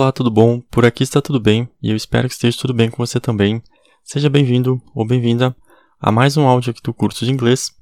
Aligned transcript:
Olá, 0.00 0.12
tudo 0.12 0.30
bom? 0.30 0.60
Por 0.70 0.86
aqui 0.86 1.02
está 1.02 1.20
tudo 1.20 1.40
bem 1.40 1.68
e 1.82 1.90
eu 1.90 1.96
espero 1.96 2.28
que 2.28 2.34
esteja 2.34 2.56
tudo 2.56 2.72
bem 2.72 2.88
com 2.88 3.04
você 3.04 3.18
também. 3.18 3.60
Seja 4.04 4.30
bem-vindo 4.30 4.80
ou 4.94 5.04
bem-vinda 5.04 5.56
a 6.00 6.12
mais 6.12 6.36
um 6.36 6.46
áudio 6.46 6.70
aqui 6.70 6.80
do 6.80 6.94
curso 6.94 7.24
de 7.24 7.32
inglês. 7.32 7.72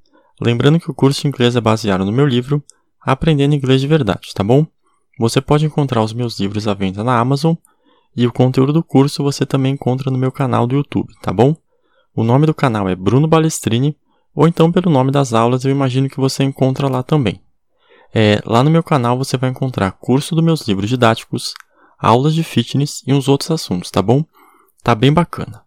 Lembrando 0.41 0.81
que 0.81 0.91
o 0.91 0.95
curso 0.95 1.21
de 1.21 1.29
inglês 1.29 1.55
é 1.57 1.61
baseado 1.61 2.07
no 2.07 2.13
meu 2.13 2.27
livro 2.27 2.65
Aprendendo 3.03 3.55
Inglês 3.55 3.83
de 3.83 3.87
Verdade, 3.87 4.31
tá 4.35 4.43
bom? 4.43 4.67
Você 5.19 5.43
pode 5.43 5.67
encontrar 5.67 6.03
os 6.03 6.15
meus 6.15 6.41
livros 6.41 6.67
à 6.67 6.73
venda 6.73 7.05
na 7.05 7.21
Amazon 7.21 7.55
e 8.17 8.27
o 8.27 8.33
conteúdo 8.33 8.73
do 8.73 8.83
curso 8.83 9.23
você 9.23 9.45
também 9.45 9.75
encontra 9.75 10.11
no 10.11 10.17
meu 10.17 10.33
canal 10.33 10.67
do 10.67 10.75
YouTube, 10.75 11.13
tá 11.21 11.35
bom? 11.35 11.55
O 12.15 12.25
nome 12.25 12.47
do 12.47 12.55
canal 12.55 12.89
é 12.89 12.95
Bruno 12.97 13.29
Balestrini 13.29 13.95
ou 14.35 14.49
então 14.49 14.73
pelo 14.73 14.91
nome 14.91 15.13
das 15.13 15.35
aulas 15.35 15.67
eu 15.67 15.71
imagino 15.71 16.09
que 16.09 16.17
você 16.17 16.43
encontra 16.43 16.89
lá 16.89 17.03
também. 17.03 17.43
É, 18.15 18.41
lá 18.47 18.65
no 18.65 18.71
meu 18.71 18.83
canal 18.83 19.19
você 19.19 19.37
vai 19.37 19.51
encontrar 19.51 19.93
curso 19.93 20.35
dos 20.35 20.43
meus 20.43 20.67
livros 20.67 20.89
didáticos, 20.89 21.53
aulas 21.99 22.35
de 22.35 22.43
fitness 22.43 23.03
e 23.07 23.13
uns 23.13 23.29
outros 23.29 23.51
assuntos, 23.51 23.91
tá 23.91 24.03
bom? 24.03 24.25
Tá 24.83 24.95
bem 24.95 25.13
bacana. 25.13 25.63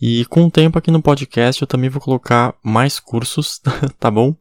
E 0.00 0.24
com 0.26 0.44
o 0.44 0.50
tempo 0.50 0.78
aqui 0.78 0.90
no 0.90 1.02
podcast 1.02 1.62
eu 1.62 1.66
também 1.66 1.88
vou 1.88 2.00
colocar 2.00 2.54
mais 2.62 3.00
cursos, 3.00 3.60
tá 3.98 4.10
bom? 4.10 4.36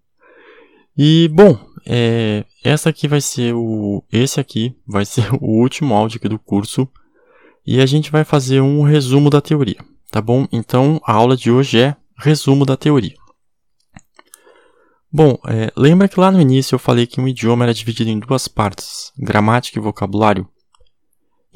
E 0.98 1.30
bom, 1.30 1.58
é, 1.86 2.46
essa 2.64 2.90
aqui 2.90 3.08
vai 3.08 3.22
ser 3.22 3.54
o, 3.54 4.04
esse 4.12 4.40
aqui 4.40 4.76
vai 4.88 5.04
ser 5.06 5.34
o 5.34 5.46
último 5.46 5.94
áudio 5.94 6.18
aqui 6.18 6.28
do 6.28 6.40
curso 6.40 6.88
e 7.66 7.82
a 7.82 7.86
gente 7.86 8.12
vai 8.12 8.24
fazer 8.24 8.62
um 8.62 8.82
resumo 8.82 9.30
da 9.30 9.42
teoria, 9.42 9.78
tá 10.12 10.22
bom? 10.22 10.48
Então 10.52 11.02
a 11.06 11.14
aula 11.14 11.38
de 11.38 11.50
hoje 11.50 11.80
é 11.80 11.96
resumo 12.18 12.66
da 12.66 12.78
teoria. 12.78 13.16
Bom, 15.12 15.40
é, 15.48 15.72
lembra 15.78 16.10
que 16.10 16.20
lá 16.20 16.30
no 16.30 16.42
início 16.42 16.76
eu 16.76 16.80
falei 16.80 17.08
que 17.08 17.22
um 17.22 17.28
idioma 17.28 17.64
era 17.64 17.74
dividido 17.74 18.10
em 18.10 18.20
duas 18.20 18.50
partes, 18.50 19.14
gramática 19.18 19.80
e 19.80 19.82
vocabulário? 19.82 20.46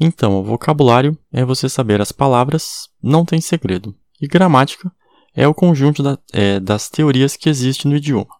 Então, 0.00 0.40
o 0.40 0.42
vocabulário 0.42 1.16
é 1.30 1.44
você 1.44 1.68
saber 1.68 2.00
as 2.00 2.10
palavras, 2.10 2.88
não 3.02 3.22
tem 3.22 3.38
segredo. 3.38 3.94
E 4.18 4.26
gramática 4.26 4.90
é 5.34 5.46
o 5.46 5.54
conjunto 5.54 6.02
da, 6.02 6.18
é, 6.32 6.58
das 6.58 6.88
teorias 6.88 7.36
que 7.36 7.50
existem 7.50 7.90
no 7.90 7.98
idioma. 7.98 8.34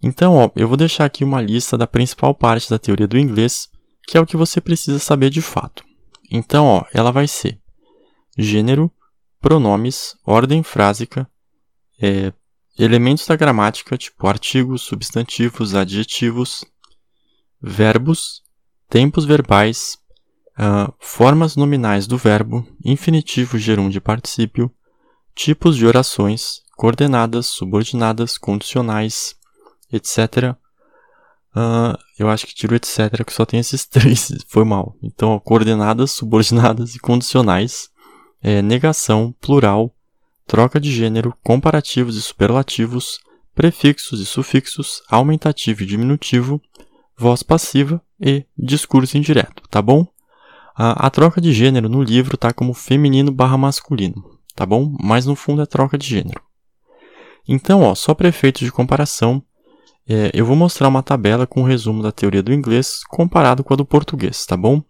Então, 0.00 0.36
ó, 0.36 0.50
eu 0.54 0.68
vou 0.68 0.76
deixar 0.76 1.04
aqui 1.04 1.24
uma 1.24 1.42
lista 1.42 1.76
da 1.76 1.86
principal 1.86 2.32
parte 2.32 2.70
da 2.70 2.78
teoria 2.78 3.08
do 3.08 3.18
inglês, 3.18 3.68
que 4.06 4.16
é 4.16 4.20
o 4.20 4.26
que 4.26 4.36
você 4.36 4.60
precisa 4.60 5.00
saber 5.00 5.30
de 5.30 5.42
fato. 5.42 5.84
Então, 6.30 6.66
ó, 6.66 6.84
ela 6.94 7.10
vai 7.10 7.26
ser 7.26 7.60
gênero, 8.38 8.90
pronomes, 9.40 10.16
ordem 10.24 10.62
frásica, 10.62 11.28
é, 12.00 12.32
elementos 12.78 13.26
da 13.26 13.36
gramática, 13.36 13.98
tipo 13.98 14.26
artigos, 14.26 14.82
substantivos, 14.82 15.74
adjetivos, 15.74 16.64
verbos, 17.60 18.42
tempos 18.88 19.24
verbais, 19.24 19.98
uh, 20.58 20.92
formas 20.98 21.56
nominais 21.56 22.06
do 22.06 22.16
verbo, 22.16 22.66
infinitivo, 22.84 23.58
gerúndio 23.58 23.98
e 23.98 24.00
particípio, 24.00 24.70
tipos 25.34 25.76
de 25.76 25.86
orações, 25.86 26.62
coordenadas, 26.76 27.46
subordinadas, 27.46 28.36
condicionais, 28.36 29.36
etc. 29.92 30.56
Uh, 31.54 31.96
eu 32.18 32.28
acho 32.28 32.46
que 32.46 32.54
tiro 32.54 32.74
etc, 32.74 33.24
que 33.24 33.32
só 33.32 33.44
tem 33.44 33.60
esses 33.60 33.84
três, 33.86 34.32
foi 34.48 34.64
mal. 34.64 34.96
Então, 35.02 35.30
ó, 35.30 35.38
coordenadas, 35.38 36.12
subordinadas 36.12 36.94
e 36.94 36.98
condicionais, 36.98 37.90
é, 38.42 38.60
negação, 38.60 39.34
plural, 39.40 39.94
troca 40.46 40.80
de 40.80 40.90
gênero, 40.90 41.34
comparativos 41.42 42.16
e 42.16 42.22
superlativos, 42.22 43.20
prefixos 43.54 44.20
e 44.20 44.26
sufixos, 44.26 45.02
aumentativo 45.08 45.82
e 45.82 45.86
diminutivo, 45.86 46.60
voz 47.16 47.42
passiva 47.42 48.02
e 48.20 48.44
discurso 48.58 49.16
indireto, 49.16 49.62
tá 49.68 49.80
bom? 49.80 50.06
A, 50.74 51.06
a 51.06 51.10
troca 51.10 51.40
de 51.40 51.52
gênero 51.52 51.88
no 51.88 52.02
livro 52.02 52.36
tá 52.36 52.52
como 52.52 52.74
feminino 52.74 53.30
barra 53.30 53.58
masculino, 53.58 54.24
tá 54.54 54.64
bom? 54.64 54.94
Mas 55.02 55.26
no 55.26 55.36
fundo 55.36 55.62
é 55.62 55.66
troca 55.66 55.98
de 55.98 56.06
gênero. 56.06 56.40
Então, 57.46 57.82
ó, 57.82 57.94
só 57.94 58.14
para 58.14 58.28
efeitos 58.28 58.62
de 58.62 58.72
comparação, 58.72 59.42
é, 60.08 60.30
eu 60.34 60.44
vou 60.44 60.56
mostrar 60.56 60.88
uma 60.88 61.02
tabela 61.02 61.46
com 61.46 61.60
um 61.60 61.64
resumo 61.64 62.02
da 62.02 62.12
teoria 62.12 62.42
do 62.42 62.52
inglês 62.52 63.02
comparado 63.08 63.62
com 63.62 63.74
a 63.74 63.76
do 63.76 63.84
português, 63.84 64.44
tá 64.46 64.56
bom? 64.56 64.82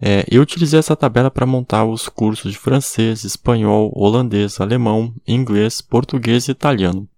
É, 0.00 0.24
eu 0.30 0.42
utilizei 0.42 0.78
essa 0.78 0.94
tabela 0.94 1.30
para 1.30 1.44
montar 1.44 1.84
os 1.84 2.08
cursos 2.08 2.52
de 2.52 2.58
francês, 2.58 3.24
espanhol, 3.24 3.92
holandês, 3.94 4.60
alemão, 4.60 5.12
inglês, 5.26 5.80
português 5.80 6.46
e 6.46 6.52
italiano. 6.52 7.08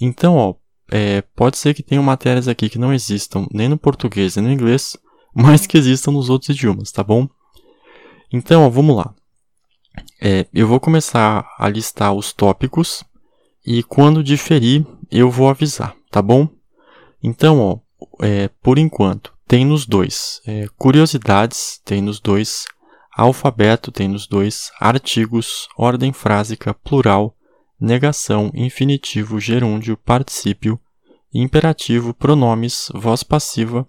Então, 0.00 0.36
ó, 0.36 0.54
é, 0.90 1.22
pode 1.36 1.58
ser 1.58 1.74
que 1.74 1.82
tenham 1.82 2.02
matérias 2.02 2.48
aqui 2.48 2.70
que 2.70 2.78
não 2.78 2.94
existam 2.94 3.46
nem 3.52 3.68
no 3.68 3.76
português 3.76 4.36
nem 4.36 4.46
no 4.46 4.52
inglês, 4.52 4.96
mas 5.38 5.68
que 5.68 5.78
existam 5.78 6.10
nos 6.10 6.28
outros 6.28 6.48
idiomas, 6.48 6.90
tá 6.90 7.04
bom? 7.04 7.28
Então, 8.32 8.66
ó, 8.66 8.68
vamos 8.68 8.96
lá. 8.96 9.14
É, 10.20 10.46
eu 10.52 10.66
vou 10.66 10.80
começar 10.80 11.48
a 11.56 11.68
listar 11.68 12.12
os 12.12 12.32
tópicos 12.32 13.04
e 13.64 13.84
quando 13.84 14.22
diferir 14.22 14.84
eu 15.08 15.30
vou 15.30 15.48
avisar, 15.48 15.94
tá 16.10 16.20
bom? 16.20 16.48
Então, 17.22 17.60
ó, 17.60 17.78
é, 18.20 18.48
por 18.60 18.78
enquanto, 18.78 19.32
tem 19.46 19.64
nos 19.64 19.86
dois. 19.86 20.40
É, 20.44 20.66
curiosidades 20.76 21.80
tem 21.84 22.02
nos 22.02 22.18
dois. 22.18 22.64
Alfabeto 23.16 23.92
tem 23.92 24.08
nos 24.08 24.26
dois. 24.26 24.72
Artigos, 24.80 25.68
ordem 25.76 26.12
frásica, 26.12 26.74
plural, 26.74 27.36
negação, 27.80 28.50
infinitivo, 28.54 29.38
gerúndio, 29.38 29.96
particípio, 29.96 30.80
imperativo, 31.32 32.12
pronomes, 32.12 32.88
voz 32.92 33.22
passiva, 33.22 33.86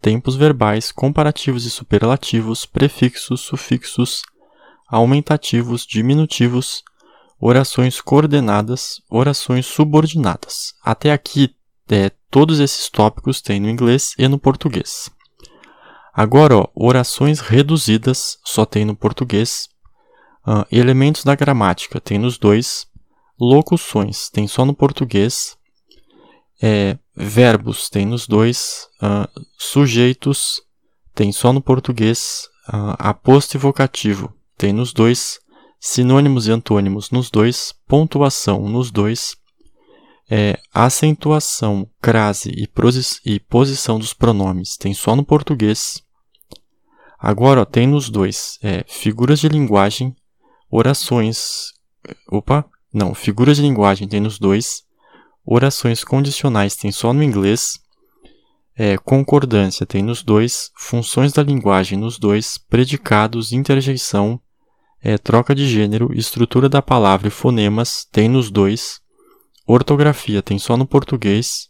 tempos 0.00 0.36
verbais, 0.36 0.92
comparativos 0.92 1.64
e 1.64 1.70
superlativos, 1.70 2.64
prefixos, 2.66 3.40
sufixos, 3.40 4.22
aumentativos, 4.88 5.84
diminutivos, 5.86 6.82
orações 7.40 8.00
coordenadas, 8.00 9.00
orações 9.10 9.66
subordinadas. 9.66 10.74
Até 10.82 11.12
aqui, 11.12 11.54
é, 11.88 12.10
todos 12.30 12.60
esses 12.60 12.88
tópicos 12.88 13.40
tem 13.40 13.60
no 13.60 13.68
inglês 13.68 14.14
e 14.18 14.26
no 14.28 14.38
português. 14.38 15.10
Agora, 16.12 16.56
ó, 16.56 16.68
orações 16.74 17.40
reduzidas 17.40 18.38
só 18.42 18.64
tem 18.64 18.84
no 18.84 18.96
português. 18.96 19.68
Uh, 20.46 20.64
elementos 20.72 21.24
da 21.24 21.34
gramática 21.34 22.00
tem 22.00 22.18
nos 22.18 22.38
dois. 22.38 22.86
Locuções 23.38 24.30
tem 24.30 24.48
só 24.48 24.64
no 24.64 24.74
português. 24.74 25.55
É, 26.60 26.98
verbos 27.14 27.90
tem 27.90 28.06
nos 28.06 28.26
dois, 28.26 28.88
uh, 29.02 29.28
sujeitos 29.58 30.62
tem 31.14 31.32
só 31.32 31.52
no 31.52 31.60
português, 31.60 32.48
uh, 32.68 32.96
aposto 32.98 33.54
e 33.54 33.58
vocativo 33.58 34.32
tem 34.56 34.72
nos 34.72 34.92
dois, 34.92 35.38
sinônimos 35.78 36.46
e 36.46 36.50
antônimos 36.52 37.10
nos 37.10 37.30
dois, 37.30 37.74
pontuação 37.86 38.68
nos 38.68 38.90
dois, 38.90 39.36
é, 40.30 40.58
acentuação, 40.72 41.88
crase 42.00 42.50
e, 42.50 42.68
e, 43.24 43.40
posição 43.40 43.98
dos 43.98 44.12
pronomes 44.12 44.76
tem 44.76 44.92
só 44.92 45.14
no 45.14 45.24
português. 45.24 46.02
Agora 47.18 47.62
ó, 47.62 47.64
tem 47.64 47.86
nos 47.86 48.10
dois 48.10 48.58
é, 48.62 48.84
figuras 48.88 49.40
de 49.40 49.48
linguagem, 49.48 50.14
orações. 50.70 51.72
Opa, 52.30 52.64
não, 52.92 53.14
figuras 53.14 53.56
de 53.56 53.62
linguagem 53.62 54.08
tem 54.08 54.20
nos 54.20 54.38
dois, 54.38 54.84
Orações 55.48 56.02
condicionais 56.02 56.74
tem 56.74 56.90
só 56.90 57.12
no 57.12 57.22
inglês. 57.22 57.78
É, 58.76 58.98
concordância 58.98 59.86
tem 59.86 60.02
nos 60.02 60.24
dois. 60.24 60.72
Funções 60.76 61.32
da 61.32 61.42
linguagem 61.42 61.96
nos 61.96 62.18
dois. 62.18 62.58
Predicados, 62.58 63.52
interjeição, 63.52 64.40
é, 65.00 65.16
troca 65.16 65.54
de 65.54 65.68
gênero, 65.68 66.12
estrutura 66.12 66.68
da 66.68 66.82
palavra 66.82 67.28
e 67.28 67.30
fonemas 67.30 68.04
tem 68.10 68.28
nos 68.28 68.50
dois. 68.50 69.00
Ortografia 69.64 70.42
tem 70.42 70.58
só 70.58 70.76
no 70.76 70.84
português. 70.84 71.68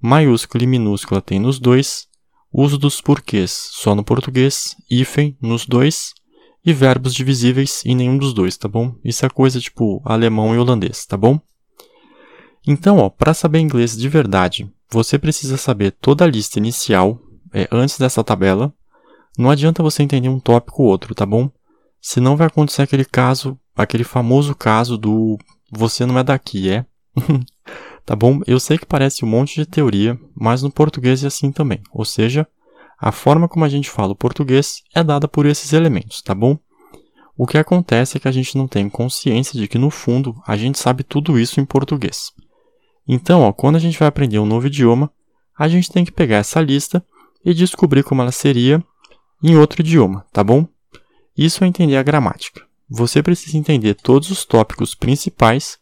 Maiúscula 0.00 0.62
e 0.62 0.66
minúscula 0.68 1.20
tem 1.20 1.40
nos 1.40 1.58
dois. 1.58 2.06
Uso 2.52 2.78
dos 2.78 3.00
porquês 3.00 3.50
só 3.72 3.92
no 3.92 4.04
português. 4.04 4.76
Hífen 4.88 5.36
nos 5.42 5.66
dois. 5.66 6.14
E 6.64 6.72
verbos 6.72 7.12
divisíveis 7.12 7.82
em 7.84 7.96
nenhum 7.96 8.18
dos 8.18 8.32
dois, 8.32 8.56
tá 8.56 8.68
bom? 8.68 8.94
Isso 9.04 9.26
é 9.26 9.28
coisa 9.28 9.60
tipo 9.60 10.00
alemão 10.04 10.54
e 10.54 10.58
holandês, 10.58 11.06
tá 11.06 11.16
bom? 11.16 11.40
Então, 12.66 13.08
para 13.16 13.32
saber 13.32 13.60
inglês 13.60 13.96
de 13.96 14.08
verdade, 14.08 14.68
você 14.90 15.18
precisa 15.18 15.56
saber 15.56 15.92
toda 15.92 16.24
a 16.24 16.28
lista 16.28 16.58
inicial 16.58 17.20
é, 17.52 17.68
antes 17.70 17.98
dessa 17.98 18.24
tabela. 18.24 18.72
Não 19.38 19.50
adianta 19.50 19.82
você 19.82 20.02
entender 20.02 20.28
um 20.28 20.40
tópico 20.40 20.82
ou 20.82 20.88
outro, 20.88 21.14
tá 21.14 21.24
bom? 21.24 21.50
Senão 22.00 22.36
vai 22.36 22.46
acontecer 22.46 22.82
aquele 22.82 23.04
caso, 23.04 23.58
aquele 23.74 24.04
famoso 24.04 24.54
caso 24.54 24.96
do 24.96 25.38
você 25.70 26.06
não 26.06 26.18
é 26.18 26.24
daqui, 26.24 26.70
é? 26.70 26.84
tá 28.04 28.16
bom? 28.16 28.40
Eu 28.46 28.58
sei 28.58 28.78
que 28.78 28.86
parece 28.86 29.24
um 29.24 29.28
monte 29.28 29.56
de 29.56 29.66
teoria, 29.66 30.18
mas 30.34 30.62
no 30.62 30.70
português 30.70 31.22
é 31.22 31.26
assim 31.26 31.52
também. 31.52 31.80
Ou 31.92 32.04
seja, 32.04 32.46
a 32.98 33.12
forma 33.12 33.48
como 33.48 33.64
a 33.64 33.68
gente 33.68 33.90
fala 33.90 34.12
o 34.12 34.16
português 34.16 34.82
é 34.94 35.04
dada 35.04 35.28
por 35.28 35.46
esses 35.46 35.72
elementos, 35.72 36.22
tá 36.22 36.34
bom? 36.34 36.58
O 37.36 37.46
que 37.46 37.58
acontece 37.58 38.16
é 38.16 38.20
que 38.20 38.28
a 38.28 38.32
gente 38.32 38.56
não 38.56 38.66
tem 38.66 38.88
consciência 38.88 39.60
de 39.60 39.68
que 39.68 39.76
no 39.76 39.90
fundo 39.90 40.40
a 40.46 40.56
gente 40.56 40.78
sabe 40.78 41.04
tudo 41.04 41.38
isso 41.38 41.60
em 41.60 41.64
português. 41.66 42.32
Então, 43.06 43.42
ó, 43.42 43.52
quando 43.52 43.76
a 43.76 43.78
gente 43.78 43.98
vai 43.98 44.08
aprender 44.08 44.38
um 44.38 44.46
novo 44.46 44.66
idioma, 44.66 45.10
a 45.56 45.68
gente 45.68 45.90
tem 45.90 46.04
que 46.04 46.12
pegar 46.12 46.36
essa 46.36 46.60
lista 46.60 47.04
e 47.44 47.54
descobrir 47.54 48.02
como 48.02 48.22
ela 48.22 48.32
seria 48.32 48.82
em 49.42 49.56
outro 49.56 49.80
idioma, 49.80 50.26
tá 50.32 50.42
bom? 50.42 50.66
Isso 51.36 51.62
é 51.62 51.66
entender 51.66 51.96
a 51.96 52.02
gramática. 52.02 52.62
Você 52.88 53.22
precisa 53.22 53.56
entender 53.56 53.94
todos 53.94 54.30
os 54.30 54.44
tópicos 54.44 54.94
principais 54.94 55.78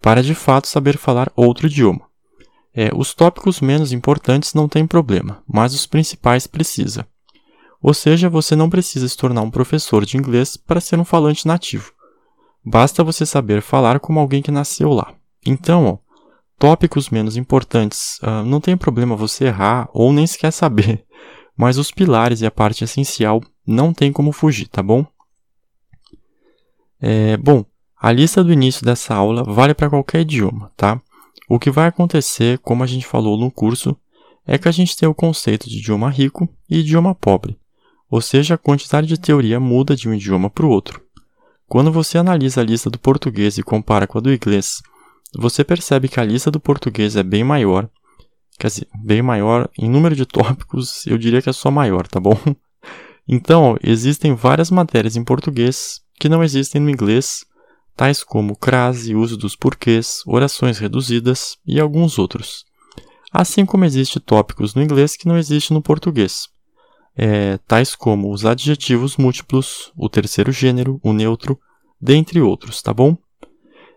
para 0.00 0.22
de 0.22 0.34
fato 0.34 0.68
saber 0.68 0.96
falar 0.96 1.32
outro 1.34 1.66
idioma. 1.66 2.02
É, 2.74 2.90
os 2.94 3.14
tópicos 3.14 3.60
menos 3.60 3.92
importantes 3.92 4.54
não 4.54 4.68
tem 4.68 4.86
problema, 4.86 5.42
mas 5.46 5.74
os 5.74 5.86
principais 5.86 6.46
precisa. 6.46 7.06
Ou 7.82 7.94
seja, 7.94 8.28
você 8.28 8.54
não 8.54 8.68
precisa 8.68 9.08
se 9.08 9.16
tornar 9.16 9.42
um 9.42 9.50
professor 9.50 10.04
de 10.04 10.16
inglês 10.16 10.56
para 10.56 10.80
ser 10.80 10.98
um 10.98 11.04
falante 11.04 11.46
nativo. 11.46 11.92
Basta 12.64 13.04
você 13.04 13.24
saber 13.24 13.62
falar 13.62 13.98
como 14.00 14.20
alguém 14.20 14.42
que 14.42 14.50
nasceu 14.50 14.92
lá. 14.92 15.14
Então, 15.46 15.86
ó, 15.86 16.07
tópicos 16.58 17.08
menos 17.10 17.36
importantes, 17.36 18.18
uh, 18.22 18.44
não 18.44 18.60
tem 18.60 18.76
problema 18.76 19.14
você 19.16 19.46
errar 19.46 19.88
ou 19.92 20.12
nem 20.12 20.26
sequer 20.26 20.50
saber, 20.50 21.04
mas 21.56 21.78
os 21.78 21.90
pilares 21.90 22.40
e 22.40 22.46
a 22.46 22.50
parte 22.50 22.84
essencial 22.84 23.42
não 23.66 23.92
tem 23.92 24.12
como 24.12 24.32
fugir, 24.32 24.66
tá 24.68 24.82
bom? 24.82 25.06
É, 27.00 27.36
bom, 27.36 27.64
a 28.00 28.10
lista 28.10 28.42
do 28.42 28.52
início 28.52 28.84
dessa 28.84 29.14
aula 29.14 29.44
vale 29.44 29.74
para 29.74 29.90
qualquer 29.90 30.22
idioma, 30.22 30.72
tá? 30.76 31.00
O 31.48 31.58
que 31.58 31.70
vai 31.70 31.86
acontecer, 31.86 32.58
como 32.58 32.82
a 32.82 32.86
gente 32.86 33.06
falou 33.06 33.38
no 33.38 33.50
curso, 33.50 33.96
é 34.46 34.58
que 34.58 34.68
a 34.68 34.72
gente 34.72 34.96
tem 34.96 35.08
o 35.08 35.14
conceito 35.14 35.68
de 35.68 35.78
idioma 35.78 36.10
rico 36.10 36.48
e 36.68 36.78
idioma 36.78 37.14
pobre, 37.14 37.58
ou 38.10 38.20
seja, 38.20 38.54
a 38.54 38.58
quantidade 38.58 39.06
de 39.06 39.18
teoria 39.18 39.60
muda 39.60 39.94
de 39.94 40.08
um 40.08 40.14
idioma 40.14 40.50
para 40.50 40.66
o 40.66 40.70
outro. 40.70 41.02
Quando 41.66 41.92
você 41.92 42.16
analisa 42.16 42.62
a 42.62 42.64
lista 42.64 42.88
do 42.88 42.98
português 42.98 43.58
e 43.58 43.62
compara 43.62 44.06
com 44.06 44.18
a 44.18 44.20
do 44.20 44.32
inglês, 44.32 44.82
você 45.36 45.64
percebe 45.64 46.08
que 46.08 46.20
a 46.20 46.24
lista 46.24 46.50
do 46.50 46.60
português 46.60 47.16
é 47.16 47.22
bem 47.22 47.44
maior, 47.44 47.88
quer 48.58 48.68
dizer, 48.68 48.88
bem 49.04 49.22
maior 49.22 49.68
em 49.78 49.88
número 49.88 50.16
de 50.16 50.26
tópicos, 50.26 51.06
eu 51.06 51.18
diria 51.18 51.42
que 51.42 51.48
é 51.48 51.52
só 51.52 51.70
maior, 51.70 52.06
tá 52.06 52.20
bom? 52.20 52.36
Então, 53.30 53.76
existem 53.82 54.34
várias 54.34 54.70
matérias 54.70 55.14
em 55.14 55.22
português 55.22 56.00
que 56.18 56.30
não 56.30 56.42
existem 56.42 56.80
no 56.80 56.88
inglês, 56.88 57.44
tais 57.94 58.24
como 58.24 58.56
crase, 58.56 59.14
uso 59.14 59.36
dos 59.36 59.54
porquês, 59.54 60.22
orações 60.26 60.78
reduzidas 60.78 61.58
e 61.66 61.78
alguns 61.78 62.18
outros. 62.18 62.64
Assim 63.30 63.66
como 63.66 63.84
existem 63.84 64.22
tópicos 64.22 64.74
no 64.74 64.82
inglês 64.82 65.14
que 65.14 65.28
não 65.28 65.36
existem 65.36 65.74
no 65.74 65.82
português, 65.82 66.48
é, 67.14 67.58
tais 67.66 67.94
como 67.94 68.32
os 68.32 68.46
adjetivos 68.46 69.18
múltiplos, 69.18 69.92
o 69.94 70.08
terceiro 70.08 70.50
gênero, 70.50 70.98
o 71.02 71.12
neutro, 71.12 71.58
dentre 72.00 72.40
outros, 72.40 72.80
tá 72.80 72.94
bom? 72.94 73.14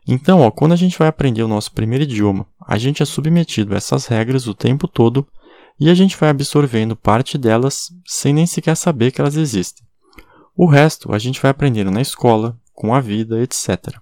Então, 0.08 0.42
ó, 0.42 0.50
quando 0.50 0.72
a 0.72 0.76
gente 0.76 0.98
vai 0.98 1.08
aprender 1.08 1.44
o 1.44 1.48
nosso 1.48 1.72
primeiro 1.72 2.04
idioma, 2.04 2.48
a 2.60 2.78
gente 2.78 3.04
é 3.04 3.06
submetido 3.06 3.74
a 3.74 3.78
essas 3.78 4.08
regras 4.08 4.48
o 4.48 4.54
tempo 4.54 4.88
todo 4.88 5.28
e 5.80 5.90
a 5.90 5.94
gente 5.94 6.18
vai 6.18 6.30
absorvendo 6.30 6.96
parte 6.96 7.38
delas 7.38 7.92
sem 8.06 8.34
nem 8.34 8.46
sequer 8.46 8.76
saber 8.76 9.12
que 9.12 9.22
elas 9.22 9.36
existem. 9.36 9.86
O 10.56 10.66
resto 10.66 11.14
a 11.14 11.20
gente 11.20 11.42
vai 11.42 11.52
aprendendo 11.52 11.92
na 11.92 12.02
escola, 12.02 12.58
com 12.74 12.94
a 12.94 13.00
vida, 13.00 13.42
etc. 13.42 13.96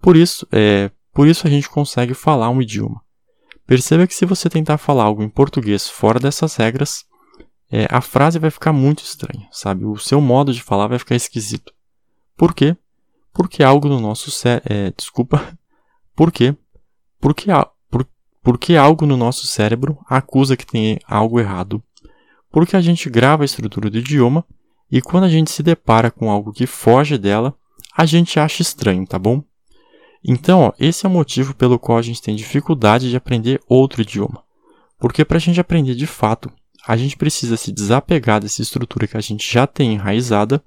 Por 0.00 0.16
isso, 0.16 0.46
é, 0.52 0.90
por 1.12 1.26
isso 1.26 1.46
a 1.46 1.50
gente 1.50 1.68
consegue 1.68 2.14
falar 2.14 2.50
um 2.50 2.60
idioma. 2.60 3.00
Perceba 3.66 4.06
que 4.06 4.14
se 4.14 4.24
você 4.24 4.48
tentar 4.48 4.78
falar 4.78 5.04
algo 5.04 5.22
em 5.22 5.28
português 5.28 5.88
fora 5.88 6.18
dessas 6.18 6.56
regras, 6.56 7.04
é, 7.70 7.86
a 7.90 8.00
frase 8.00 8.38
vai 8.38 8.50
ficar 8.50 8.72
muito 8.72 9.02
estranha, 9.02 9.46
sabe? 9.52 9.84
O 9.84 9.98
seu 9.98 10.20
modo 10.20 10.52
de 10.52 10.62
falar 10.62 10.86
vai 10.86 10.98
ficar 10.98 11.14
esquisito. 11.14 11.72
Por 12.36 12.54
quê? 12.54 12.76
Porque 13.32 13.62
algo 13.62 13.88
no 13.88 14.00
nosso 14.00 14.30
cérebro. 14.30 14.72
É, 14.72 14.92
desculpa. 14.96 15.56
Por 16.14 16.32
quê? 16.32 16.56
Porque, 17.20 17.46
por, 17.88 18.06
porque 18.42 18.74
algo 18.74 19.06
no 19.06 19.16
nosso 19.16 19.46
cérebro 19.46 19.98
acusa 20.08 20.56
que 20.56 20.66
tem 20.66 20.98
algo 21.06 21.38
errado. 21.38 21.82
Porque 22.50 22.76
a 22.76 22.80
gente 22.80 23.08
grava 23.08 23.44
a 23.44 23.46
estrutura 23.46 23.88
do 23.88 23.98
idioma 23.98 24.44
e 24.90 25.00
quando 25.00 25.24
a 25.24 25.28
gente 25.28 25.50
se 25.50 25.62
depara 25.62 26.10
com 26.10 26.30
algo 26.30 26.52
que 26.52 26.66
foge 26.66 27.18
dela, 27.18 27.54
a 27.96 28.06
gente 28.06 28.40
acha 28.40 28.62
estranho, 28.62 29.06
tá 29.06 29.18
bom? 29.18 29.44
Então, 30.24 30.62
ó, 30.62 30.72
esse 30.78 31.06
é 31.06 31.08
o 31.08 31.12
motivo 31.12 31.54
pelo 31.54 31.78
qual 31.78 31.98
a 31.98 32.02
gente 32.02 32.22
tem 32.22 32.34
dificuldade 32.34 33.10
de 33.10 33.16
aprender 33.16 33.60
outro 33.68 34.02
idioma. 34.02 34.42
Porque 34.98 35.24
para 35.24 35.36
a 35.36 35.40
gente 35.40 35.60
aprender 35.60 35.94
de 35.94 36.06
fato, 36.06 36.50
a 36.86 36.96
gente 36.96 37.16
precisa 37.16 37.56
se 37.56 37.70
desapegar 37.70 38.40
dessa 38.40 38.62
estrutura 38.62 39.06
que 39.06 39.16
a 39.16 39.20
gente 39.20 39.50
já 39.52 39.66
tem 39.66 39.92
enraizada 39.92 40.62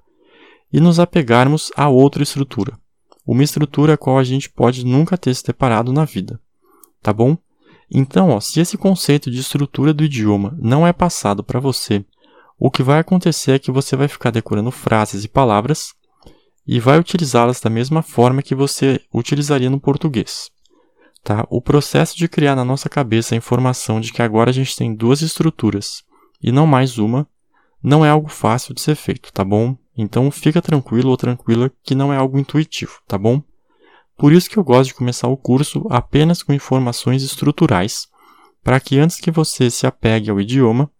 e 0.72 0.80
nos 0.80 0.98
apegarmos 0.98 1.70
a 1.76 1.88
outra 1.88 2.22
estrutura, 2.22 2.78
uma 3.26 3.42
estrutura 3.42 3.94
a 3.94 3.98
qual 3.98 4.18
a 4.18 4.24
gente 4.24 4.50
pode 4.50 4.84
nunca 4.84 5.18
ter 5.18 5.34
se 5.34 5.44
deparado 5.44 5.92
na 5.92 6.04
vida. 6.04 6.40
Tá 7.02 7.12
bom? 7.12 7.36
Então, 7.90 8.30
ó, 8.30 8.40
se 8.40 8.58
esse 8.60 8.78
conceito 8.78 9.30
de 9.30 9.40
estrutura 9.40 9.92
do 9.92 10.04
idioma 10.04 10.56
não 10.58 10.86
é 10.86 10.92
passado 10.92 11.44
para 11.44 11.60
você, 11.60 12.04
o 12.58 12.70
que 12.70 12.82
vai 12.82 13.00
acontecer 13.00 13.52
é 13.52 13.58
que 13.58 13.70
você 13.70 13.96
vai 13.96 14.08
ficar 14.08 14.30
decorando 14.30 14.70
frases 14.70 15.24
e 15.24 15.28
palavras 15.28 15.94
e 16.66 16.78
vai 16.78 16.98
utilizá-las 16.98 17.60
da 17.60 17.68
mesma 17.68 18.02
forma 18.02 18.42
que 18.42 18.54
você 18.54 19.00
utilizaria 19.12 19.68
no 19.68 19.80
português. 19.80 20.48
Tá? 21.22 21.46
O 21.50 21.60
processo 21.60 22.16
de 22.16 22.28
criar 22.28 22.56
na 22.56 22.64
nossa 22.64 22.88
cabeça 22.88 23.34
a 23.34 23.38
informação 23.38 24.00
de 24.00 24.12
que 24.12 24.22
agora 24.22 24.50
a 24.50 24.52
gente 24.52 24.76
tem 24.76 24.94
duas 24.94 25.22
estruturas 25.22 26.02
e 26.42 26.50
não 26.50 26.66
mais 26.66 26.98
uma 26.98 27.26
não 27.82 28.04
é 28.04 28.10
algo 28.10 28.28
fácil 28.28 28.74
de 28.74 28.80
ser 28.80 28.94
feito, 28.94 29.32
tá 29.32 29.44
bom? 29.44 29.76
Então 29.96 30.30
fica 30.30 30.62
tranquilo 30.62 31.10
ou 31.10 31.16
tranquila 31.16 31.70
que 31.82 31.94
não 31.94 32.12
é 32.12 32.16
algo 32.16 32.38
intuitivo, 32.38 33.00
tá 33.06 33.18
bom? 33.18 33.42
Por 34.16 34.32
isso 34.32 34.48
que 34.48 34.56
eu 34.56 34.64
gosto 34.64 34.88
de 34.88 34.94
começar 34.94 35.28
o 35.28 35.36
curso 35.36 35.86
apenas 35.90 36.42
com 36.42 36.52
informações 36.52 37.22
estruturais, 37.22 38.08
para 38.62 38.78
que 38.78 38.98
antes 38.98 39.18
que 39.18 39.30
você 39.30 39.70
se 39.70 39.86
apegue 39.86 40.30
ao 40.30 40.40
idioma, 40.40 40.90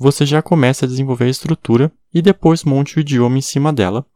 você 0.00 0.24
já 0.24 0.40
comece 0.40 0.84
a 0.84 0.88
desenvolver 0.88 1.24
a 1.24 1.30
estrutura 1.30 1.92
e 2.14 2.22
depois 2.22 2.64
monte 2.64 2.96
o 2.96 3.00
idioma 3.00 3.36
em 3.36 3.42
cima 3.42 3.72
dela, 3.72 4.06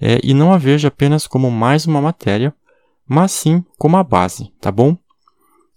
é, 0.00 0.20
e 0.22 0.34
não 0.34 0.52
a 0.52 0.58
veja 0.58 0.88
apenas 0.88 1.26
como 1.26 1.50
mais 1.50 1.86
uma 1.86 2.02
matéria, 2.02 2.54
mas 3.08 3.32
sim 3.32 3.64
como 3.78 3.96
a 3.96 4.04
base, 4.04 4.52
tá 4.60 4.70
bom? 4.70 4.96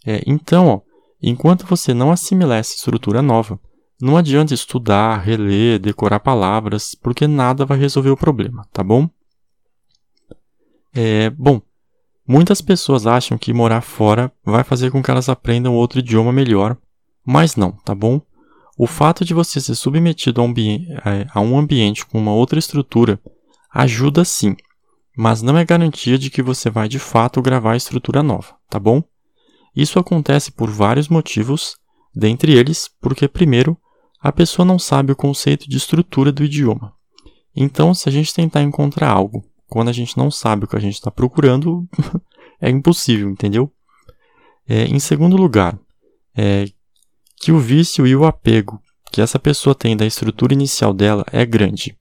É, 0.05 0.21
então, 0.27 0.67
ó, 0.67 0.81
enquanto 1.21 1.65
você 1.65 1.93
não 1.93 2.11
assimilar 2.11 2.59
essa 2.59 2.75
estrutura 2.75 3.21
nova, 3.21 3.59
não 4.01 4.15
adianta 4.15 4.53
estudar, 4.53 5.17
reler, 5.17 5.79
decorar 5.79 6.19
palavras, 6.19 6.95
porque 6.95 7.27
nada 7.27 7.65
vai 7.65 7.77
resolver 7.77 8.09
o 8.09 8.17
problema, 8.17 8.67
tá 8.71 8.81
bom? 8.81 9.09
É, 10.93 11.29
bom, 11.31 11.61
muitas 12.27 12.61
pessoas 12.61 13.05
acham 13.05 13.37
que 13.37 13.53
morar 13.53 13.81
fora 13.81 14.31
vai 14.43 14.63
fazer 14.63 14.89
com 14.91 15.03
que 15.03 15.11
elas 15.11 15.29
aprendam 15.29 15.75
outro 15.75 15.99
idioma 15.99 16.31
melhor, 16.31 16.77
mas 17.25 17.55
não, 17.55 17.71
tá 17.71 17.93
bom? 17.93 18.21
O 18.77 18.87
fato 18.87 19.25
de 19.25 19.33
você 19.33 19.59
ser 19.59 19.75
submetido 19.75 20.41
a 20.41 20.45
é, 20.45 21.27
a 21.33 21.41
um 21.41 21.57
ambiente 21.57 22.05
com 22.05 22.17
uma 22.17 22.33
outra 22.33 22.57
estrutura 22.57 23.19
ajuda 23.71 24.23
sim, 24.23 24.55
mas 25.15 25.41
não 25.41 25.57
é 25.57 25.65
garantia 25.65 26.17
de 26.17 26.29
que 26.29 26.41
você 26.41 26.69
vai 26.69 26.87
de 26.87 26.97
fato 26.97 27.41
gravar 27.41 27.73
a 27.73 27.77
estrutura 27.77 28.23
nova, 28.23 28.55
tá 28.69 28.79
bom? 28.79 29.03
Isso 29.75 29.99
acontece 29.99 30.51
por 30.51 30.69
vários 30.69 31.09
motivos, 31.09 31.75
dentre 32.15 32.53
eles 32.53 32.89
porque, 33.01 33.27
primeiro, 33.27 33.77
a 34.21 34.31
pessoa 34.31 34.65
não 34.65 34.77
sabe 34.77 35.11
o 35.11 35.15
conceito 35.15 35.69
de 35.69 35.77
estrutura 35.77 36.31
do 36.31 36.43
idioma. 36.43 36.93
Então, 37.55 37.93
se 37.93 38.07
a 38.09 38.11
gente 38.11 38.33
tentar 38.33 38.61
encontrar 38.61 39.09
algo 39.09 39.43
quando 39.67 39.89
a 39.89 39.93
gente 39.93 40.17
não 40.17 40.31
sabe 40.31 40.65
o 40.65 40.67
que 40.67 40.75
a 40.75 40.79
gente 40.79 40.95
está 40.95 41.11
procurando, 41.11 41.87
é 42.59 42.69
impossível, 42.69 43.29
entendeu? 43.29 43.71
É, 44.67 44.85
em 44.85 44.99
segundo 44.99 45.37
lugar, 45.37 45.79
é, 46.35 46.65
que 47.37 47.51
o 47.51 47.59
vício 47.59 48.05
e 48.05 48.15
o 48.15 48.25
apego 48.25 48.81
que 49.11 49.21
essa 49.21 49.39
pessoa 49.39 49.73
tem 49.73 49.97
da 49.97 50.05
estrutura 50.05 50.53
inicial 50.53 50.93
dela 50.93 51.25
é 51.31 51.45
grande. 51.45 51.97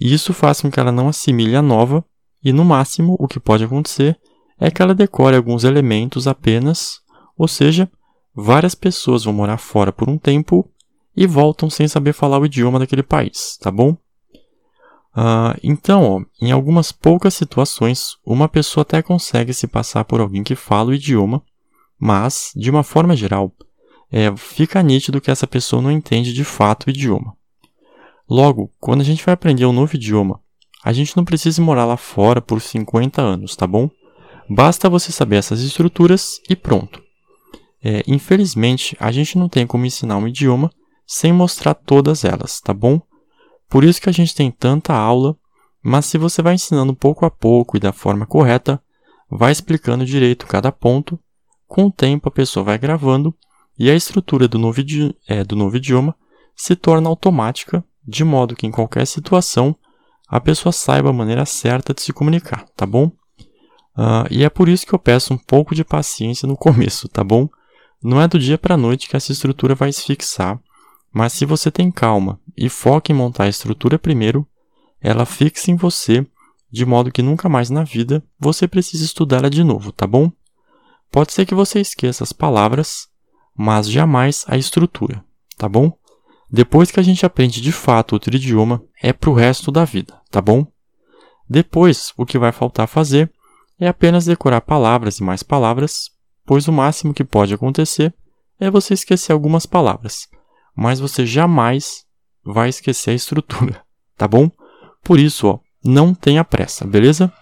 E 0.00 0.12
isso 0.12 0.32
faz 0.32 0.60
com 0.60 0.70
que 0.70 0.78
ela 0.78 0.92
não 0.92 1.08
assimile 1.08 1.56
a 1.56 1.62
nova, 1.62 2.04
e 2.44 2.52
no 2.52 2.64
máximo 2.64 3.16
o 3.18 3.26
que 3.26 3.40
pode 3.40 3.64
acontecer 3.64 4.18
é 4.58 4.70
que 4.70 4.80
ela 4.80 4.94
decore 4.94 5.36
alguns 5.36 5.64
elementos 5.64 6.26
apenas, 6.26 7.00
ou 7.36 7.48
seja, 7.48 7.90
várias 8.34 8.74
pessoas 8.74 9.24
vão 9.24 9.32
morar 9.32 9.58
fora 9.58 9.92
por 9.92 10.08
um 10.08 10.16
tempo 10.16 10.70
e 11.16 11.26
voltam 11.26 11.70
sem 11.70 11.88
saber 11.88 12.12
falar 12.12 12.38
o 12.38 12.46
idioma 12.46 12.78
daquele 12.78 13.02
país, 13.02 13.56
tá 13.60 13.70
bom? 13.70 13.96
Uh, 15.16 15.56
então, 15.62 16.02
ó, 16.04 16.22
em 16.44 16.52
algumas 16.52 16.92
poucas 16.92 17.32
situações, 17.32 18.16
uma 18.24 18.48
pessoa 18.48 18.82
até 18.82 19.00
consegue 19.00 19.54
se 19.54 19.66
passar 19.66 20.04
por 20.04 20.20
alguém 20.20 20.42
que 20.42 20.54
fala 20.54 20.90
o 20.90 20.94
idioma, 20.94 21.42
mas, 21.98 22.52
de 22.54 22.70
uma 22.70 22.82
forma 22.82 23.16
geral, 23.16 23.50
é, 24.12 24.34
fica 24.36 24.82
nítido 24.82 25.20
que 25.20 25.30
essa 25.30 25.46
pessoa 25.46 25.80
não 25.80 25.90
entende 25.90 26.34
de 26.34 26.44
fato 26.44 26.86
o 26.86 26.90
idioma. 26.90 27.34
Logo, 28.28 28.70
quando 28.78 29.00
a 29.00 29.04
gente 29.04 29.24
vai 29.24 29.32
aprender 29.32 29.64
um 29.64 29.72
novo 29.72 29.96
idioma, 29.96 30.40
a 30.84 30.92
gente 30.92 31.16
não 31.16 31.24
precisa 31.24 31.62
morar 31.62 31.86
lá 31.86 31.96
fora 31.96 32.40
por 32.40 32.60
50 32.60 33.22
anos, 33.22 33.56
tá 33.56 33.66
bom? 33.66 33.88
Basta 34.48 34.90
você 34.90 35.10
saber 35.10 35.36
essas 35.36 35.62
estruturas 35.62 36.40
e 36.48 36.54
pronto. 36.54 37.02
É, 37.82 38.02
infelizmente, 38.06 38.96
a 39.00 39.10
gente 39.10 39.38
não 39.38 39.48
tem 39.48 39.66
como 39.66 39.86
ensinar 39.86 40.18
um 40.18 40.28
idioma 40.28 40.70
sem 41.06 41.32
mostrar 41.32 41.74
todas 41.74 42.24
elas, 42.24 42.60
tá 42.60 42.74
bom? 42.74 43.00
Por 43.68 43.84
isso 43.84 44.00
que 44.00 44.08
a 44.08 44.12
gente 44.12 44.34
tem 44.34 44.50
tanta 44.50 44.92
aula, 44.92 45.36
mas 45.82 46.06
se 46.06 46.18
você 46.18 46.42
vai 46.42 46.54
ensinando 46.54 46.94
pouco 46.94 47.24
a 47.24 47.30
pouco 47.30 47.76
e 47.76 47.80
da 47.80 47.92
forma 47.92 48.26
correta, 48.26 48.82
vai 49.30 49.52
explicando 49.52 50.04
direito 50.04 50.46
cada 50.46 50.72
ponto, 50.72 51.18
com 51.66 51.86
o 51.86 51.92
tempo 51.92 52.28
a 52.28 52.32
pessoa 52.32 52.64
vai 52.64 52.78
gravando 52.78 53.34
e 53.78 53.90
a 53.90 53.94
estrutura 53.94 54.48
do 54.48 54.58
novo, 54.58 54.80
é, 55.28 55.44
do 55.44 55.56
novo 55.56 55.76
idioma 55.76 56.14
se 56.54 56.74
torna 56.74 57.08
automática 57.08 57.84
de 58.06 58.24
modo 58.24 58.54
que 58.54 58.66
em 58.66 58.70
qualquer 58.70 59.06
situação 59.06 59.76
a 60.28 60.40
pessoa 60.40 60.72
saiba 60.72 61.10
a 61.10 61.12
maneira 61.12 61.44
certa 61.44 61.92
de 61.92 62.02
se 62.02 62.12
comunicar, 62.12 62.66
tá 62.76 62.86
bom? 62.86 63.12
Uh, 63.96 64.26
e 64.30 64.44
é 64.44 64.50
por 64.50 64.68
isso 64.68 64.86
que 64.86 64.94
eu 64.94 64.98
peço 64.98 65.32
um 65.32 65.38
pouco 65.38 65.74
de 65.74 65.84
paciência 65.84 66.46
no 66.46 66.56
começo, 66.58 67.08
tá 67.08 67.22
bom? 67.22 67.48
Não 68.02 68.20
é 68.20 68.28
do 68.28 68.38
dia 68.38 68.58
para 68.58 68.74
a 68.74 68.78
noite 68.78 69.08
que 69.08 69.16
essa 69.16 69.32
estrutura 69.32 69.74
vai 69.74 69.92
se 69.92 70.04
fixar, 70.04 70.60
mas 71.12 71.32
se 71.32 71.44
você 71.44 71.70
tem 71.70 71.90
calma 71.90 72.40
e 72.56 72.68
foca 72.68 73.12
em 73.12 73.14
montar 73.14 73.44
a 73.44 73.48
estrutura 73.48 73.98
primeiro, 73.98 74.46
ela 75.00 75.24
fixa 75.24 75.70
em 75.70 75.76
você 75.76 76.26
de 76.70 76.84
modo 76.84 77.12
que 77.12 77.22
nunca 77.22 77.48
mais 77.48 77.70
na 77.70 77.84
vida 77.84 78.22
você 78.38 78.66
precise 78.68 79.04
estudá-la 79.04 79.48
de 79.48 79.62
novo, 79.62 79.92
tá 79.92 80.06
bom? 80.06 80.30
Pode 81.10 81.32
ser 81.32 81.46
que 81.46 81.54
você 81.54 81.80
esqueça 81.80 82.24
as 82.24 82.32
palavras, 82.32 83.08
mas 83.56 83.88
jamais 83.88 84.44
a 84.48 84.56
estrutura, 84.56 85.24
tá 85.56 85.68
bom? 85.68 85.96
Depois 86.50 86.90
que 86.90 87.00
a 87.00 87.02
gente 87.02 87.24
aprende 87.24 87.60
de 87.60 87.72
fato 87.72 88.12
outro 88.12 88.34
idioma, 88.34 88.82
é 89.02 89.12
pro 89.12 89.32
resto 89.32 89.72
da 89.72 89.84
vida, 89.84 90.20
tá 90.30 90.40
bom? 90.40 90.66
Depois, 91.48 92.12
o 92.16 92.26
que 92.26 92.38
vai 92.38 92.52
faltar 92.52 92.86
fazer 92.86 93.32
é 93.78 93.88
apenas 93.88 94.24
decorar 94.26 94.60
palavras 94.60 95.18
e 95.18 95.22
mais 95.22 95.42
palavras, 95.42 96.10
pois 96.44 96.68
o 96.68 96.72
máximo 96.72 97.14
que 97.14 97.24
pode 97.24 97.54
acontecer 97.54 98.14
é 98.58 98.70
você 98.70 98.94
esquecer 98.94 99.32
algumas 99.32 99.66
palavras, 99.66 100.28
mas 100.76 101.00
você 101.00 101.24
jamais 101.24 102.04
vai 102.44 102.68
esquecer 102.68 103.10
a 103.10 103.14
estrutura, 103.14 103.82
tá 104.16 104.28
bom? 104.28 104.50
Por 105.02 105.18
isso, 105.18 105.48
ó, 105.48 105.58
não 105.84 106.14
tenha 106.14 106.44
pressa, 106.44 106.84
beleza? 106.86 107.32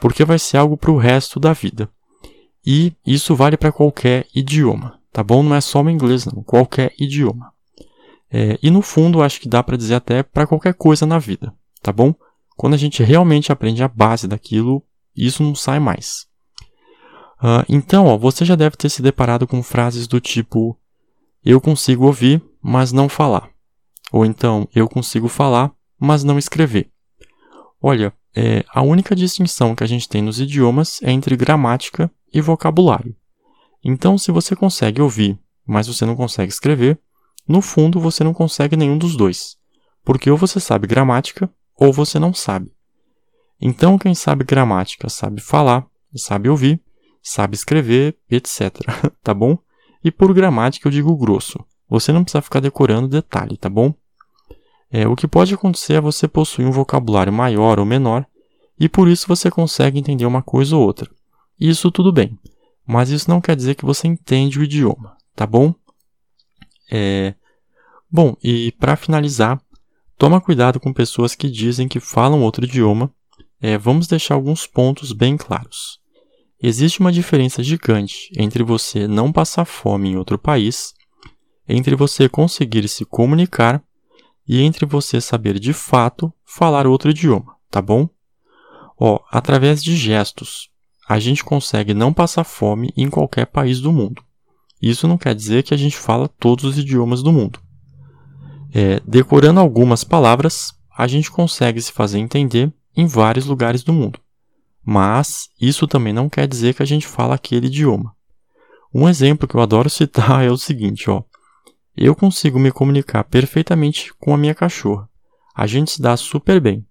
Porque 0.00 0.24
vai 0.24 0.38
ser 0.38 0.58
algo 0.58 0.76
para 0.76 0.92
o 0.92 0.96
resto 0.96 1.40
da 1.40 1.52
vida. 1.52 1.90
E 2.64 2.92
isso 3.04 3.34
vale 3.34 3.56
para 3.56 3.72
qualquer 3.72 4.26
idioma, 4.34 5.00
tá 5.12 5.22
bom? 5.22 5.42
Não 5.42 5.54
é 5.54 5.60
só 5.60 5.82
o 5.82 5.90
inglês, 5.90 6.24
não. 6.26 6.42
Qualquer 6.42 6.92
idioma. 6.98 7.52
É, 8.30 8.58
e 8.62 8.70
no 8.70 8.82
fundo, 8.82 9.22
acho 9.22 9.40
que 9.40 9.48
dá 9.48 9.62
para 9.62 9.76
dizer 9.76 9.94
até 9.94 10.22
para 10.22 10.46
qualquer 10.46 10.74
coisa 10.74 11.06
na 11.06 11.18
vida, 11.18 11.52
tá 11.82 11.90
bom? 11.90 12.14
Quando 12.56 12.74
a 12.74 12.76
gente 12.76 13.02
realmente 13.02 13.50
aprende 13.50 13.82
a 13.82 13.88
base 13.88 14.28
daquilo, 14.28 14.84
isso 15.16 15.42
não 15.42 15.54
sai 15.54 15.78
mais. 15.78 16.26
Uh, 17.40 17.64
então, 17.68 18.06
ó, 18.06 18.18
você 18.18 18.44
já 18.44 18.56
deve 18.56 18.76
ter 18.76 18.88
se 18.88 19.00
deparado 19.00 19.46
com 19.46 19.62
frases 19.62 20.06
do 20.06 20.20
tipo: 20.20 20.76
Eu 21.50 21.62
consigo 21.62 22.04
ouvir, 22.04 22.42
mas 22.62 22.92
não 22.92 23.08
falar. 23.08 23.48
Ou 24.12 24.26
então, 24.26 24.68
eu 24.74 24.86
consigo 24.86 25.28
falar, 25.28 25.72
mas 25.98 26.22
não 26.22 26.38
escrever. 26.38 26.90
Olha, 27.80 28.12
é, 28.36 28.66
a 28.68 28.82
única 28.82 29.16
distinção 29.16 29.74
que 29.74 29.82
a 29.82 29.86
gente 29.86 30.06
tem 30.06 30.20
nos 30.20 30.38
idiomas 30.38 31.00
é 31.02 31.10
entre 31.10 31.34
gramática 31.38 32.10
e 32.30 32.42
vocabulário. 32.42 33.16
Então, 33.82 34.18
se 34.18 34.30
você 34.30 34.54
consegue 34.54 35.00
ouvir, 35.00 35.38
mas 35.66 35.86
você 35.86 36.04
não 36.04 36.14
consegue 36.14 36.52
escrever, 36.52 37.00
no 37.48 37.62
fundo 37.62 37.98
você 37.98 38.22
não 38.22 38.34
consegue 38.34 38.76
nenhum 38.76 38.98
dos 38.98 39.16
dois, 39.16 39.56
porque 40.04 40.30
ou 40.30 40.36
você 40.36 40.60
sabe 40.60 40.86
gramática 40.86 41.50
ou 41.74 41.94
você 41.94 42.18
não 42.18 42.34
sabe. 42.34 42.70
Então, 43.58 43.96
quem 43.96 44.14
sabe 44.14 44.44
gramática 44.44 45.08
sabe 45.08 45.40
falar, 45.40 45.86
sabe 46.14 46.50
ouvir, 46.50 46.78
sabe 47.22 47.54
escrever, 47.54 48.18
etc. 48.30 48.70
tá 49.24 49.32
bom? 49.32 49.56
E 50.02 50.10
por 50.10 50.32
gramática 50.32 50.86
eu 50.86 50.92
digo 50.92 51.16
grosso. 51.16 51.58
Você 51.88 52.12
não 52.12 52.22
precisa 52.22 52.42
ficar 52.42 52.60
decorando 52.60 53.08
detalhe, 53.08 53.56
tá 53.56 53.68
bom? 53.68 53.94
É, 54.90 55.06
o 55.06 55.16
que 55.16 55.28
pode 55.28 55.52
acontecer 55.54 55.94
é 55.94 56.00
você 56.00 56.26
possuir 56.26 56.66
um 56.66 56.70
vocabulário 56.70 57.32
maior 57.32 57.78
ou 57.78 57.84
menor 57.84 58.26
e 58.78 58.88
por 58.88 59.08
isso 59.08 59.26
você 59.26 59.50
consegue 59.50 59.98
entender 59.98 60.24
uma 60.24 60.42
coisa 60.42 60.76
ou 60.76 60.82
outra. 60.82 61.10
Isso 61.58 61.90
tudo 61.90 62.12
bem, 62.12 62.38
mas 62.86 63.10
isso 63.10 63.28
não 63.28 63.40
quer 63.40 63.56
dizer 63.56 63.74
que 63.74 63.84
você 63.84 64.06
entende 64.06 64.58
o 64.58 64.64
idioma, 64.64 65.16
tá 65.34 65.46
bom? 65.46 65.74
É... 66.90 67.34
Bom, 68.10 68.34
e 68.42 68.72
para 68.72 68.96
finalizar, 68.96 69.60
toma 70.16 70.40
cuidado 70.40 70.80
com 70.80 70.92
pessoas 70.92 71.34
que 71.34 71.50
dizem 71.50 71.88
que 71.88 72.00
falam 72.00 72.42
outro 72.42 72.64
idioma. 72.64 73.12
É, 73.60 73.76
vamos 73.76 74.06
deixar 74.06 74.34
alguns 74.34 74.66
pontos 74.66 75.12
bem 75.12 75.36
claros. 75.36 76.00
Existe 76.60 76.98
uma 76.98 77.12
diferença 77.12 77.62
gigante 77.62 78.30
entre 78.36 78.64
você 78.64 79.06
não 79.06 79.32
passar 79.32 79.64
fome 79.64 80.10
em 80.10 80.16
outro 80.16 80.36
país, 80.36 80.92
entre 81.68 81.94
você 81.94 82.28
conseguir 82.28 82.88
se 82.88 83.04
comunicar 83.04 83.82
e 84.46 84.62
entre 84.62 84.84
você 84.84 85.20
saber 85.20 85.60
de 85.60 85.72
fato 85.72 86.32
falar 86.44 86.86
outro 86.86 87.10
idioma, 87.10 87.54
tá 87.70 87.80
bom? 87.80 88.08
Ó, 88.98 89.20
através 89.30 89.82
de 89.82 89.94
gestos, 89.94 90.68
a 91.08 91.20
gente 91.20 91.44
consegue 91.44 91.94
não 91.94 92.12
passar 92.12 92.42
fome 92.42 92.92
em 92.96 93.08
qualquer 93.08 93.46
país 93.46 93.80
do 93.80 93.92
mundo. 93.92 94.22
Isso 94.82 95.06
não 95.06 95.16
quer 95.16 95.34
dizer 95.34 95.62
que 95.62 95.72
a 95.72 95.76
gente 95.76 95.96
fala 95.96 96.28
todos 96.28 96.64
os 96.64 96.78
idiomas 96.78 97.22
do 97.22 97.32
mundo. 97.32 97.60
É, 98.74 99.00
decorando 99.06 99.60
algumas 99.60 100.02
palavras, 100.02 100.72
a 100.96 101.06
gente 101.06 101.30
consegue 101.30 101.80
se 101.80 101.92
fazer 101.92 102.18
entender 102.18 102.72
em 102.96 103.06
vários 103.06 103.46
lugares 103.46 103.84
do 103.84 103.92
mundo. 103.92 104.18
Mas 104.84 105.48
isso 105.60 105.86
também 105.86 106.12
não 106.12 106.28
quer 106.28 106.46
dizer 106.46 106.74
que 106.74 106.82
a 106.82 106.86
gente 106.86 107.06
fala 107.06 107.34
aquele 107.34 107.66
idioma. 107.66 108.14
Um 108.94 109.08
exemplo 109.08 109.46
que 109.46 109.54
eu 109.54 109.60
adoro 109.60 109.88
citar 109.90 110.44
é 110.44 110.50
o 110.50 110.56
seguinte, 110.56 111.10
ó. 111.10 111.22
Eu 111.96 112.14
consigo 112.14 112.58
me 112.58 112.70
comunicar 112.70 113.24
perfeitamente 113.24 114.14
com 114.14 114.32
a 114.32 114.38
minha 114.38 114.54
cachorra. 114.54 115.08
A 115.54 115.66
gente 115.66 115.90
se 115.90 116.00
dá 116.00 116.16
super 116.16 116.60
bem. 116.60 116.86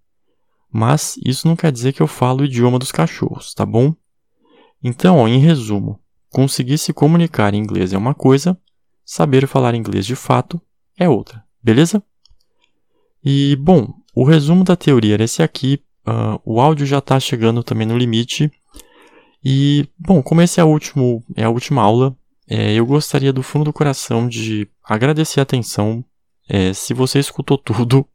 Mas 0.71 1.17
isso 1.25 1.47
não 1.47 1.55
quer 1.55 1.71
dizer 1.71 1.93
que 1.93 2.01
eu 2.01 2.07
falo 2.07 2.41
o 2.41 2.45
idioma 2.45 2.77
dos 2.77 2.91
cachorros, 2.91 3.53
tá 3.53 3.65
bom? 3.65 3.95
Então, 4.83 5.17
ó, 5.17 5.27
em 5.27 5.39
resumo, 5.39 5.99
conseguir 6.29 6.77
se 6.77 6.93
comunicar 6.93 7.53
em 7.53 7.57
inglês 7.57 7.93
é 7.93 7.97
uma 7.97 8.13
coisa, 8.13 8.59
saber 9.05 9.47
falar 9.47 9.73
inglês 9.73 10.05
de 10.05 10.15
fato 10.15 10.61
é 10.97 11.07
outra, 11.07 11.43
beleza? 11.63 12.03
E, 13.23 13.55
bom, 13.55 13.93
o 14.13 14.23
resumo 14.23 14.63
da 14.63 14.75
teoria 14.75 15.15
era 15.15 15.23
esse 15.23 15.43
aqui. 15.43 15.83
Uh, 16.07 16.39
o 16.45 16.61
áudio 16.61 16.85
já 16.85 16.99
está 16.99 17.19
chegando 17.19 17.63
também 17.63 17.85
no 17.85 17.97
limite. 17.97 18.51
E, 19.43 19.87
bom, 19.97 20.21
como 20.21 20.41
esse 20.41 20.59
é, 20.59 20.63
último, 20.63 21.23
é 21.35 21.43
a 21.43 21.49
última 21.49 21.81
aula, 21.81 22.15
é, 22.49 22.73
eu 22.73 22.85
gostaria 22.85 23.33
do 23.33 23.43
fundo 23.43 23.65
do 23.65 23.73
coração 23.73 24.27
de 24.27 24.67
agradecer 24.83 25.39
a 25.39 25.43
atenção. 25.43 26.03
É, 26.49 26.73
se 26.73 26.93
você 26.93 27.19
escutou 27.19 27.57
tudo, 27.57 28.07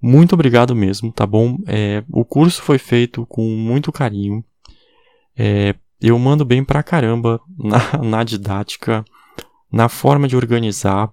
muito 0.00 0.34
obrigado 0.34 0.74
mesmo, 0.74 1.12
tá 1.12 1.26
bom? 1.26 1.58
É, 1.66 2.04
o 2.08 2.24
curso 2.24 2.62
foi 2.62 2.78
feito 2.78 3.26
com 3.26 3.42
muito 3.42 3.90
carinho. 3.90 4.44
É, 5.36 5.74
eu 6.00 6.18
mando 6.18 6.44
bem 6.44 6.64
pra 6.64 6.82
caramba 6.82 7.40
na, 7.58 7.98
na 8.02 8.24
didática, 8.24 9.04
na 9.72 9.88
forma 9.88 10.28
de 10.28 10.36
organizar. 10.36 11.10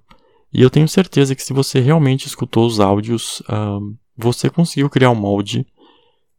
E 0.54 0.62
eu 0.62 0.70
tenho 0.70 0.88
certeza 0.88 1.34
que 1.36 1.42
se 1.42 1.54
você 1.54 1.80
realmente 1.80 2.28
escutou 2.28 2.68
os 2.68 2.80
áudios, 2.80 3.42
uh, 3.42 3.96
você 4.16 4.50
conseguiu 4.50 4.90
criar 4.90 5.10
um 5.10 5.16
molde. 5.16 5.66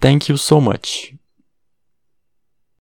Thank 0.00 0.32
you 0.32 0.38
so 0.38 0.60
much. 0.60 1.14